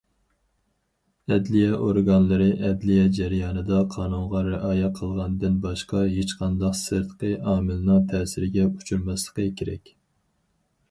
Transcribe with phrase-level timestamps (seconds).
[1.33, 9.93] ئەدلىيە ئورگانلىرى ئەدلىيە جەريانىدا قانۇنغا رىئايە قىلغاندىن باشقا ھېچقانداق سىرتقى ئامىلنىڭ تەسىرىگە ئۇچرىماسلىقى كېرەك.